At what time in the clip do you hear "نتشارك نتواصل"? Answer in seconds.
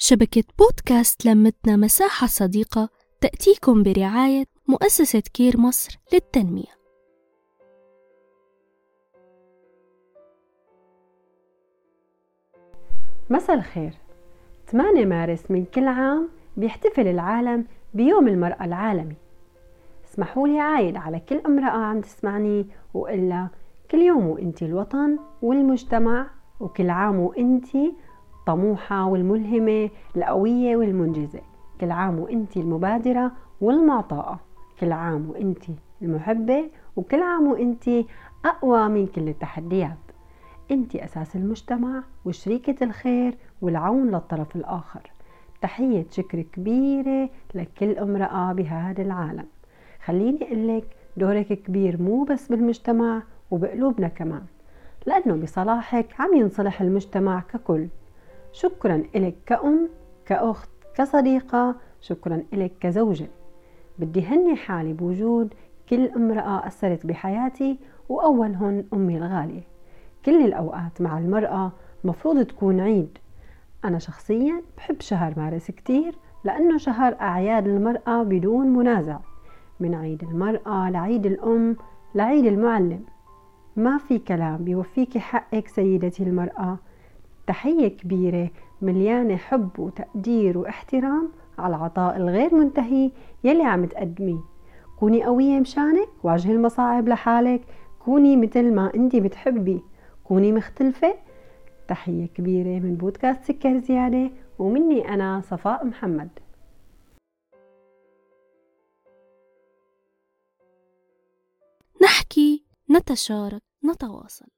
112.90-114.57